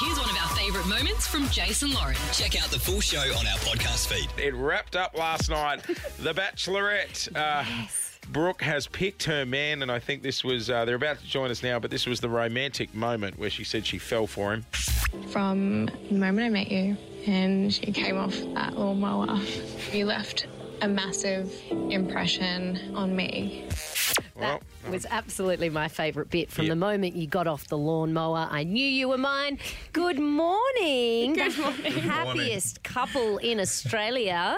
[0.00, 2.16] Here's one of our favourite moments from Jase and Lauren.
[2.32, 4.30] Check out the full show on our podcast feed.
[4.42, 5.82] It wrapped up last night.
[6.18, 7.28] the Bachelorette.
[7.36, 7.64] Uh,
[8.32, 11.50] Brooke has picked her man, and I think this was, uh, they're about to join
[11.50, 14.64] us now, but this was the romantic moment where she said she fell for him.
[15.28, 19.38] From the moment I met you and you came off that lawnmower,
[19.92, 20.46] you left
[20.80, 23.68] a massive impression on me.
[24.40, 26.50] Well, That um, was absolutely my favourite bit.
[26.50, 29.58] From the moment you got off the lawnmower, I knew you were mine.
[29.92, 31.34] Good morning.
[31.34, 31.92] Good morning.
[31.92, 34.56] Happiest couple in Australia.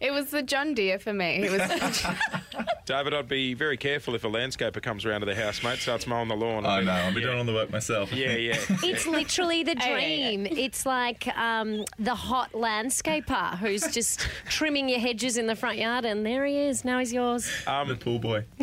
[0.00, 1.44] It was the John Deere for me.
[1.44, 2.06] It was
[2.86, 6.06] Darvid, I'd be very careful if a landscaper comes around to the house, mate, starts
[6.06, 6.64] mowing the lawn.
[6.64, 6.92] I know.
[6.92, 7.26] I'll be yeah.
[7.26, 8.12] doing all the work myself.
[8.12, 8.56] Yeah, yeah.
[8.84, 9.94] It's literally the yeah, yeah.
[9.94, 10.46] dream.
[10.46, 16.04] It's like um, the hot landscaper who's just trimming your hedges in the front yard,
[16.04, 16.84] and there he is.
[16.84, 17.50] Now he's yours.
[17.66, 18.44] I'm the pool boy.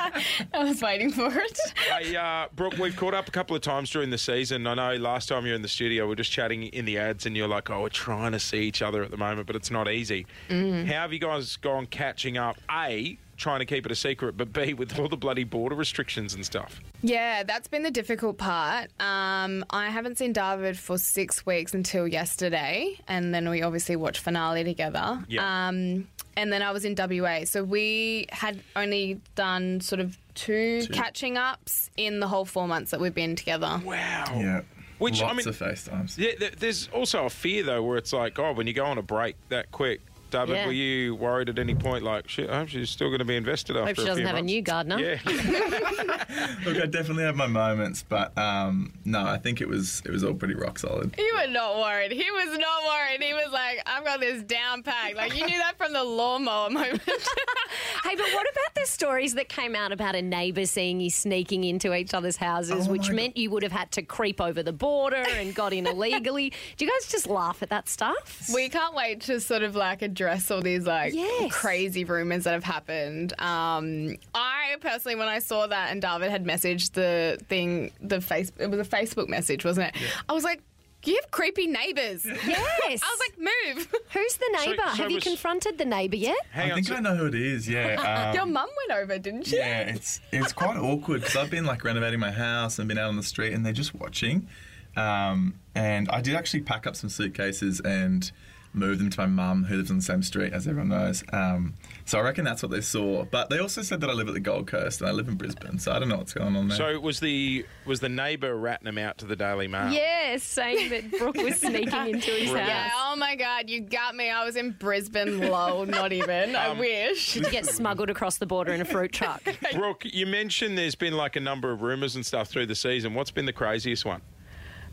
[0.54, 1.58] I was waiting for it.
[1.88, 4.66] Hey, uh, Brooke, we've caught up a couple of times during the season.
[4.66, 6.98] I know last time you were in the studio, we are just chatting in the
[6.98, 9.56] ads, and you're like, oh, we're trying to see each other at the moment, but
[9.56, 10.26] it's not easy.
[10.48, 10.86] Mm.
[10.86, 12.56] How have you guys gone catching up?
[12.70, 16.34] A, trying to keep it a secret, but B, with all the bloody border restrictions
[16.34, 16.80] and stuff.
[17.02, 18.90] Yeah, that's been the difficult part.
[19.00, 24.20] Um, I haven't seen Darvid for six weeks until yesterday, and then we obviously watched
[24.20, 25.24] finale together.
[25.28, 25.68] Yeah.
[25.68, 26.06] Um,
[26.40, 31.36] and then I was in WA, so we had only done sort of two, catching
[31.36, 33.80] ups in the whole four months that we've been together.
[33.84, 34.24] Wow.
[34.30, 34.62] Yeah.
[34.98, 36.16] Which, I Lots mean- of FaceTimes.
[36.16, 38.96] Yeah, th- there's also a fear though, where it's like, oh, when you go on
[38.96, 40.66] a break that quick, Darvid, Yeah.
[40.66, 43.36] were you worried at any point, like, shit, I hope she's still going to be
[43.36, 44.98] invested after Hope she a doesn't few have a new gardener.
[44.98, 45.18] Yeah,
[46.64, 50.22] Look, I definitely have my moments, but um, no, I think it was it was
[50.24, 51.14] all pretty rock solid.
[51.18, 52.12] You were not worried.
[52.12, 53.22] He was not worried.
[53.22, 55.16] He was like, I've got this down packed.
[55.16, 57.00] Like, you knew that from the lawnmower moment.
[58.10, 61.62] Hey, but what about the stories that came out about a neighbour seeing you sneaking
[61.62, 64.64] into each other's houses, Oh which my meant you would have had to creep over
[64.64, 66.52] the border and got in illegally?
[66.76, 68.50] Do you guys just laugh at that stuff?
[68.52, 71.52] We can't wait to sort of like address all these like Yes.
[71.52, 73.32] crazy rumors that have happened.
[73.40, 78.50] Um, I personally, when I saw that and Darvid had messaged the thing, the face,
[78.58, 80.02] it was a Facebook message, wasn't it?
[80.28, 80.62] I was like,
[81.04, 82.24] you have creepy neighbours.
[82.24, 82.40] Yes.
[83.02, 83.88] I was like, move.
[84.12, 84.82] Who's the neighbour?
[84.90, 86.36] so have you was- confronted the neighbour yet?
[86.50, 86.74] hang I on.
[86.76, 87.68] think so- I know who it is.
[87.68, 87.96] Yeah.
[88.30, 89.56] Um, Your mum went over, didn't she?
[89.56, 93.08] Yeah, it's it's quite awkward because I've been like renovating my house and been out
[93.08, 94.48] on the street and they're just watching.
[94.96, 98.30] Um, and I did actually pack up some suitcases and
[98.72, 101.24] move them to my mum who lives on the same street as everyone knows.
[101.32, 103.24] Um, so I reckon that's what they saw.
[103.24, 105.34] But they also said that I live at the Gold Coast and I live in
[105.34, 106.76] Brisbane, so I don't know what's going on there.
[106.76, 109.92] So was the was the neighbour ratting him out to the Daily Mail?
[109.92, 114.30] Yes, saying that Brooke was sneaking into his Yeah, oh my God, you got me.
[114.30, 116.54] I was in Brisbane, lol, not even.
[116.54, 117.34] I wish.
[117.34, 119.42] to get smuggled across the border in a fruit truck.
[119.72, 123.14] Brooke, you mentioned there's been like a number of rumours and stuff through the season.
[123.14, 124.22] What's been the craziest one?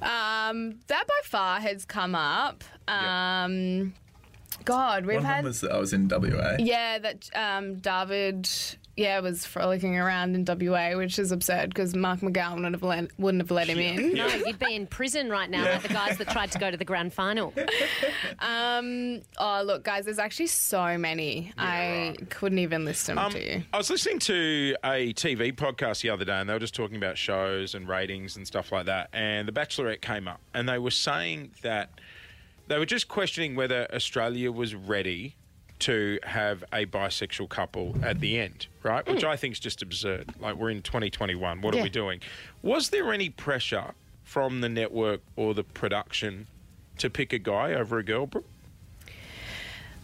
[0.01, 2.63] Um, that by far has come up.
[2.87, 3.93] Um,
[4.65, 5.43] God, we've One of them had.
[5.43, 6.55] was that I was in WA.
[6.59, 12.19] Yeah, that um, Darvid, yeah, was frolicking around in WA, which is absurd because Mark
[12.21, 14.13] McGowan wouldn't have let, wouldn't have let him in.
[14.15, 16.77] No, you'd be in prison right now, like the guys that tried to go to
[16.77, 17.53] the grand final.
[18.39, 21.53] Um, oh, look, guys, there's actually so many.
[21.57, 23.63] I couldn't even list them Um, to you.
[23.73, 26.97] I was listening to a TV podcast the other day, and they were just talking
[26.97, 29.09] about shows and ratings and stuff like that.
[29.13, 31.89] And The Bachelorette came up, and they were saying that
[32.67, 35.35] they were just questioning whether Australia was ready
[35.79, 39.07] to have a bisexual couple at the end, right?
[39.07, 40.33] Which I think is just absurd.
[40.39, 42.21] Like we're in 2021, what are we doing?
[42.61, 43.93] Was there any pressure
[44.23, 46.47] from the network or the production
[46.97, 48.29] to pick a guy over a girl?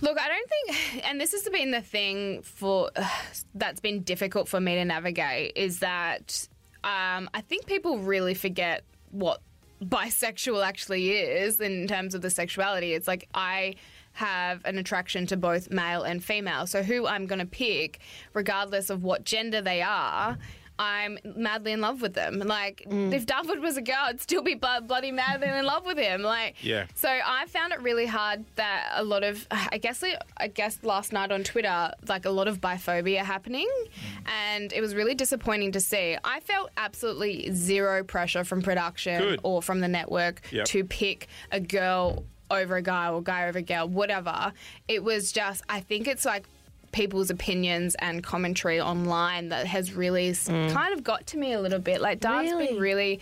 [0.01, 2.91] Look, I don't think, and this has been the thing for
[3.55, 6.47] that's been difficult for me to navigate is that
[6.83, 9.41] um, I think people really forget what
[9.81, 12.93] bisexual actually is in terms of the sexuality.
[12.93, 13.75] It's like I
[14.13, 16.67] have an attraction to both male and female.
[16.67, 17.99] So who I'm going to pick,
[18.33, 20.37] regardless of what gender they are.
[20.79, 22.39] I'm madly in love with them.
[22.39, 23.13] Like, mm.
[23.13, 26.23] if Darvid was a girl, I'd still be blo- bloody madly in love with him.
[26.23, 26.87] Like, Yeah.
[26.95, 30.03] so I found it really hard that a lot of, I guess,
[30.37, 34.31] I guess last night on Twitter, like a lot of biphobia happening, mm.
[34.49, 36.17] and it was really disappointing to see.
[36.23, 39.39] I felt absolutely zero pressure from production Good.
[39.43, 40.65] or from the network Yep.
[40.65, 44.53] to pick a girl over a guy or guy over a girl, whatever.
[44.87, 46.45] It was just, I think it's like
[46.91, 51.59] people's opinions and commentary online that has really s kind of got to me a
[51.59, 52.01] little bit.
[52.01, 53.19] Like, Dart's been really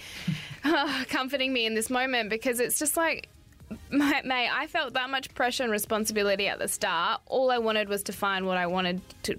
[0.64, 3.30] uh, comforting me in this moment because it's just like,
[3.92, 7.22] Mate, mate, I felt that much pressure and responsibility at the start.
[7.28, 9.36] All I wanted was to find what I wanted to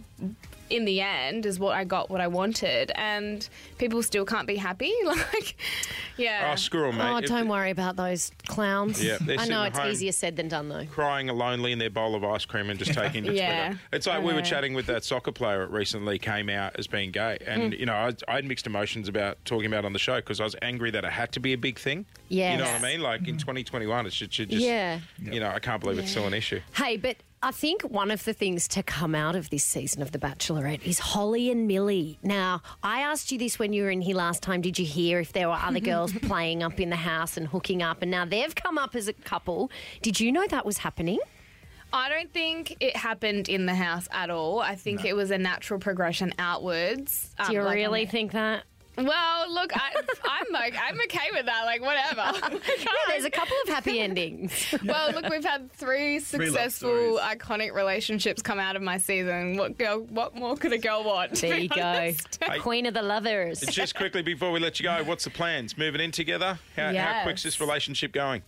[0.70, 3.46] in the end is what I got, what I wanted, and
[3.76, 4.90] people still can't be happy.
[5.04, 5.56] Like,
[6.16, 6.50] yeah.
[6.52, 7.10] Oh, screw 'em, mate.
[7.10, 9.02] Oh, If don't worry about those clowns.
[9.02, 9.90] Yeah, they're I sitting know it's home.
[9.90, 10.84] easier said than done, though.
[10.87, 13.66] crying lonely in their bowl of ice cream and just taking to Yeah.
[13.69, 13.81] Twitter.
[13.93, 17.10] It's like we were chatting with that soccer player that recently came out as being
[17.10, 17.38] gay.
[17.43, 17.49] Mm.
[17.49, 20.16] And, you know, I, I had mixed emotions about talking about it on the show
[20.16, 22.06] because I was angry that it had to be a big thing.
[22.28, 22.52] Yes.
[22.58, 23.00] You know what I mean?
[23.00, 25.00] Like in 2021, it should, should just, Yeah.
[25.21, 26.61] you know, I can't believe it's still an issue.
[26.75, 30.12] Hey, but I think one of the things to come out of this season of
[30.12, 32.19] The Bachelorette is Holly and Millie.
[32.23, 34.61] Now, I asked you this when you were in here last time.
[34.61, 37.83] Did you hear if there were other girls playing up in the house and hooking
[37.83, 38.00] up?
[38.03, 39.71] And now they've come up as a couple.
[40.03, 41.19] Did you know that was happening?
[41.95, 44.61] I don't think it happened in the house at all.
[44.61, 47.35] I think it was a natural progression outwards.
[47.47, 48.62] Do you Um, like really think that?
[48.97, 49.91] Well, look, I,
[50.25, 51.65] I'm like, I'm okay with that.
[51.65, 52.59] Like, whatever.
[52.83, 54.53] Yeah, there's a couple of happy endings.
[54.85, 57.21] well, look, we've had three successful, stories.
[57.21, 59.56] iconic relationships come out of my season.
[59.56, 60.00] What girl?
[60.00, 61.33] What more could a girl want?
[61.35, 61.81] There be you go.
[61.81, 62.39] honest?
[62.61, 63.61] Queen of the lovers.
[63.61, 65.79] Just quickly before we let you go, what's the plans?
[65.79, 66.59] Moving in together?
[66.77, 68.43] How, how quick's this relationship going?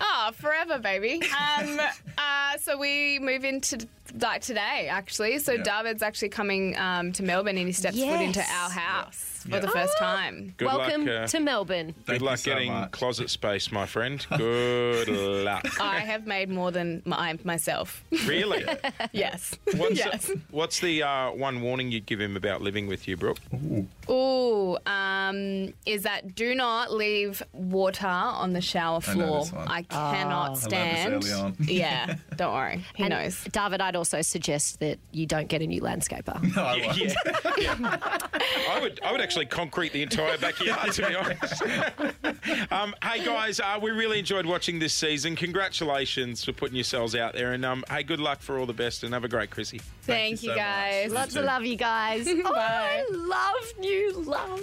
[0.00, 1.20] Oh, forever, baby.
[1.58, 1.80] Um,
[2.18, 3.86] uh, so we move into
[4.20, 5.38] like today, actually.
[5.40, 5.62] So Yeah.
[5.62, 9.58] Darvid's actually coming um, to Melbourne, and he steps foot into our house for Yeah.
[9.60, 10.54] the first time.
[10.56, 11.14] Good Welcome luck.
[11.22, 11.86] uh, to Melbourne.
[11.88, 12.90] Good Thank luck so getting much.
[12.92, 14.24] closet space, my friend.
[14.36, 15.66] Good luck.
[15.80, 18.02] I have made more than my, myself.
[18.24, 18.64] Really?
[19.12, 19.56] yes.
[19.74, 20.30] What's, yes.
[20.50, 23.40] what's the uh, one warning you'd give him about living with you, Brooke?
[24.08, 24.78] Ooh, um,
[25.86, 29.40] is that do not leave water on the shower I know floor.
[29.44, 29.68] this one.
[29.68, 31.10] I cannot I stand.
[31.12, 31.56] learned this early on.
[31.60, 32.84] yeah, don't worry.
[32.94, 33.36] He And knows.
[33.44, 36.36] Darvid, I'd also suggest that you don't get a new landscaper.
[36.56, 36.96] No, I won't.
[36.98, 37.14] Yeah,
[37.58, 37.98] yeah.
[38.70, 41.62] I would, I would actually concrete the entire backyard, to be honest.
[42.72, 45.36] um, hey guys, uh, we really enjoyed watching this season.
[45.36, 49.02] Congratulations for putting yourselves out there, and um, hey, good luck for all the best,
[49.04, 49.80] and have a great Chrissy.
[50.02, 50.56] Thank, you you so much.
[50.58, 51.12] guys.
[51.12, 52.26] Lots of love, you guys.
[52.28, 54.62] oh, I love new love.